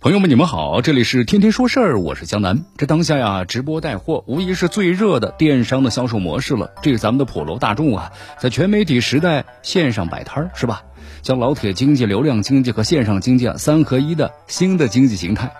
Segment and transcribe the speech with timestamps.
[0.00, 2.64] 朋友们，你们好，这里是天天说事儿，我是江南。
[2.76, 6.70] 这当下呀，直播带货无疑是最热的电商的销售模式了。
[6.82, 10.84] 这是咱们的普罗大众啊，在全媒体时代，线上摆摊儿是吧？
[11.20, 15.50] 将老铁经济、流量经济和线上经济啊三合一的新的经济形态。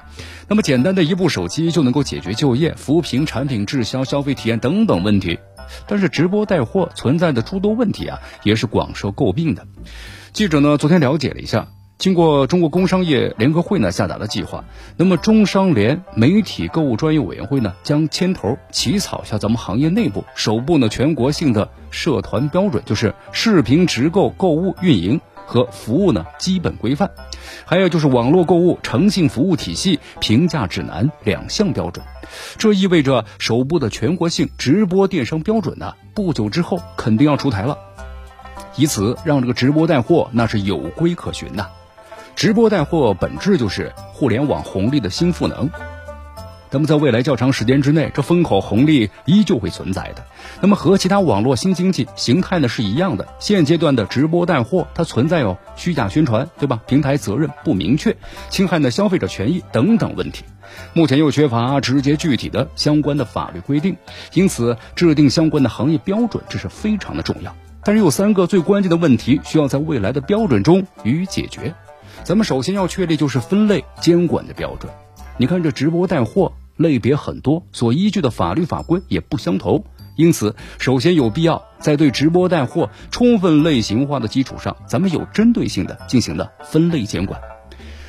[0.46, 5.40] 那么简单的一部手机就能够解决就业、扶贫、产品滞销、消费体验等等问题。
[5.88, 9.66] 但是直播带货存在的诸多问题啊，也是广受诟病的。
[10.32, 11.66] 记者呢，昨天了解了一下。
[11.98, 14.64] 经过中国工商业联合会呢下达的计划，
[14.96, 27.10] 那么中商联媒体购物专业委员会呢将牵头起草下咱们行业内部首部呢全国性的社团标准，就是视频直购购物运营和服务呢基本规范，
[27.64, 32.06] 还有就是网络购物诚信服务体系评价指南两项标准。
[32.58, 37.76] 这意味着首部的全国性直播电商标准呢不久之后肯定要出台了，
[38.76, 41.66] 以此让这个直播带货那是有规可循呐。
[42.38, 45.68] 直播带货本质就是互联网红利的新赋能，
[46.70, 50.24] 那么在未来较长时间之内，这风口红利依旧会存在的。
[50.60, 56.80] 那么和其他网络新经济形态呢是一样的，现阶段的直播带货它存在有虚假宣传，对吧？
[56.86, 58.16] 平台责任不明确，
[58.50, 60.44] 侵害的消费者权益等等问题。
[60.92, 63.96] 目前又缺乏直接具体的相关的法律规定，
[64.34, 67.52] 因此制定相关的行业标准这是非常的重要。
[67.82, 71.74] 但是有三个最关键的问题需要在未来的标准中予以解决。
[72.24, 74.92] 咱们首先要确立就是分类监管的标准。
[75.38, 79.84] 你看这直播带货类别很多，所依据的法律法规也不相同，
[80.16, 87.40] 因此首先有必要在对直播带货充分类型化的基础上，咱们有针对性的进行的分类监管。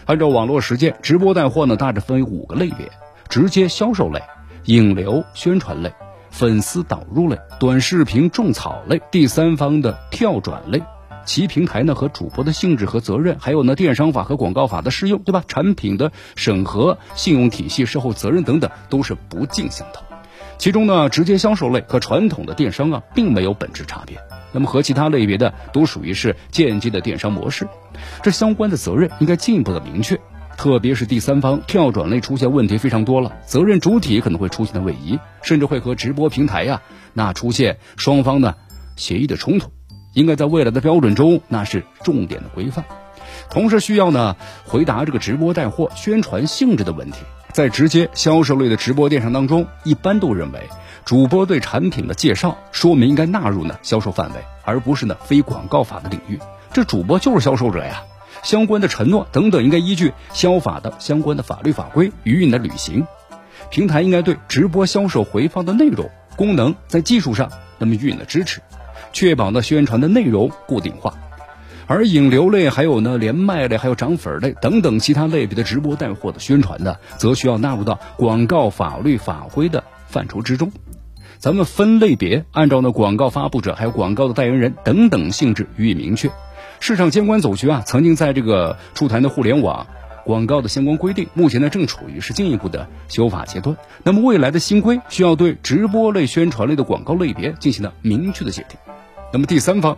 [0.06, 2.92] 按照网络实践，直播带货呢大致分为五个类别：
[3.30, 4.22] 直接销售类、
[4.66, 5.94] 引流宣传类、
[6.32, 10.82] 粉丝导入类、短视频种草类、第三方的跳转类。
[11.30, 15.44] 其平台呢和主播的性质和责任，还有呢电商法和广告法的适用，对吧？
[15.48, 20.04] 产品的审核、信用体系、售后责任等等都是不尽相同。
[20.58, 24.18] 其中呢，直接销售类和传统的电商啊，并没有本质差别。
[24.52, 27.68] 那么和其他类别的都属于是间接的电商模式，
[28.24, 30.20] 这相关的责任应该进一步的明确。
[30.58, 36.82] 特别是第三方跳转类出现问题非常多了，责任主体可能会出现的位移，甚至会和直播平台呀
[37.14, 38.56] 那出现双方呢
[38.96, 39.70] 协议的冲突。
[40.20, 42.84] 应该在未来的标准中，那是重点的规范。
[43.50, 44.36] 同时需要呢
[44.66, 47.20] 回答这个直播带货宣传性质的问题。
[47.52, 50.70] 在直接销售类的直播电商当中，一般都认为
[51.04, 56.38] 主播对产品的介绍说明应该纳入呢销售范围，而不是呢非广告法的领域。
[56.72, 58.04] 这主播就是销售者呀，
[58.44, 63.08] 相关的承诺等等应该依据消法的相关的法律法规予以的履行。
[63.72, 68.62] 平台应该对直播销售回放的内容、功能在技术上那么予以的支持。
[69.12, 71.14] 确保呢宣传的内容固定化，
[71.88, 80.72] 而引流类还有呢连麦类还有涨粉类等等其他类别的直播带货的宣传呢，则需要纳入到广告法律法规的范畴之中。
[81.38, 86.30] 咱们分类别，按照呢广告发布者还有广告的代言人等等性质予以明确。
[86.82, 89.88] 市场监管总局啊曾经在这个出台的互联网
[90.30, 93.76] 广告的相关规定，目前呢正处于是进一步的修法阶段。
[94.04, 98.78] 那么未来的新规需要对直播类宣传类的广告类别进行了明确的界定。
[99.34, 99.98] 那么第三方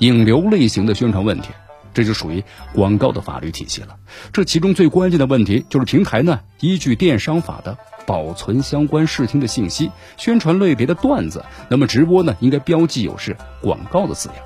[0.00, 1.48] 引流类型的宣传问题，
[1.94, 3.96] 这就属于广告的法律体系了。
[4.34, 14.36] 这其中最关键的问题就是平台呢依据电商法的保存相关视听的信息，宣传类别的段子，那么直播呢应该标记有是广告的字样。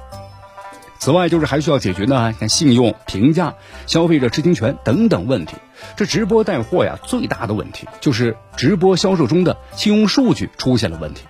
[1.04, 3.56] 此外，就是还需要解决呢像信用评价、
[3.86, 5.54] 消费者知情权等等问题。
[5.98, 11.24] 这直播带货呀，最大的问题就是直播销售中的信用数据出现了问题。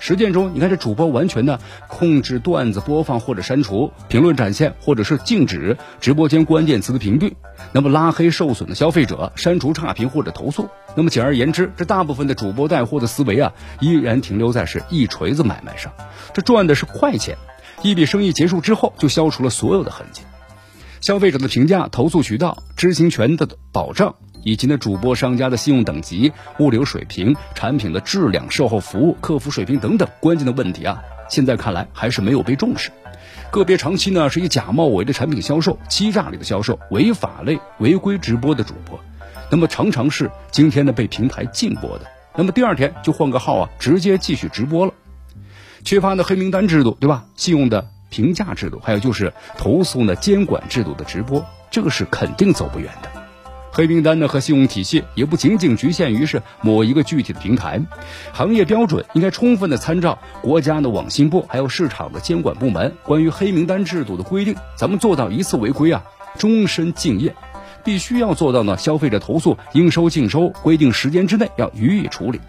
[0.00, 7.34] 实践中，你看这主播完全呢控制段子播放或者删除、评论展现或者是禁止直播间关键词的屏蔽，
[7.70, 10.68] 那么拉黑受损的消费者、删除差评或者投诉。
[10.96, 15.92] 那么简而言之，这大部分的主播带货的思维啊，依然停留在是一锤子买卖上，
[16.34, 17.36] 这赚的是快钱，
[17.82, 20.22] 一笔生意结束之后就消除了所有的痕迹。
[21.00, 24.14] 消费者的评价、投诉渠道、知情权的保障。
[24.42, 32.90] 以及呢，主播商家的信用等级、物流水平、产品的质量、售后服务、客服水平等等关键的问题啊，现在看来还是没有被重视。
[33.50, 38.98] 个别长期呢是以假冒伪劣产品销售、欺诈类的销售、违法类违规直播的主播，
[39.50, 44.94] 那么常常是今天呢被平台禁播的，那么第二天就换个号啊，直接继续直播了。
[45.84, 47.24] 缺乏呢黑名单制度，对吧？
[47.36, 51.44] 信用的评价制度，还有就是投诉呢监管制度的直播。
[51.70, 53.08] 这个是肯定走不远的。
[53.72, 57.80] 黑名单呢和信用体系也不仅仅局限于是某一个具体的平台，
[58.32, 66.02] 行业标准应该充分的参照国家的网信部还有市场的监管部门关于黑名单制度的规定，咱们做到一次违规啊，
[66.36, 67.34] 终身敬业。
[67.82, 72.40] 必须要做到呢，消费者投诉应收尽收，规定时间之内要予以处理。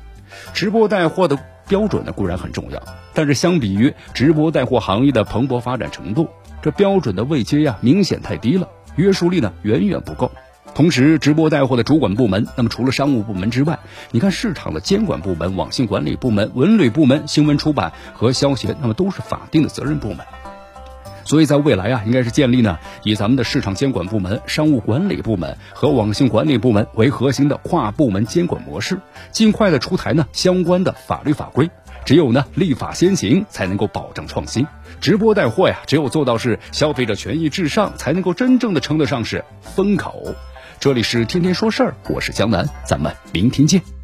[0.54, 1.38] 直播带货的
[1.72, 2.84] 标准呢固然很重要，
[3.14, 6.28] 但是相比于直播带货行业的蓬勃发展程度，
[6.62, 10.30] 这标准的位阶呀明显太低了，约束力呢远远不够。
[10.76, 13.80] 同时，直播带货的主管部门，那么除了商务部门之外，
[14.12, 20.26] 你看市场的监管部门、网信管理部门、文旅部门、新闻出版和消协，那么都是法定的责任部门。
[21.32, 29.00] 所以在未来啊，应该是建立呢以咱们的市场监管部门、商务管理部门和网信管理部门为核心的跨部门监管模式，
[29.32, 31.72] 尽快的出台呢相关的法律法规。
[32.04, 34.68] 只有呢立法先行，才能够保障创新。
[35.00, 40.36] 直播带货呀，只有做到是消费者权益至上，才能够真正的称得上是风口。
[40.82, 44.01] 这里是天天说事儿，我是江南，咱们明天见。